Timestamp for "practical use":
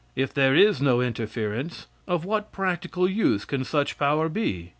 2.51-3.45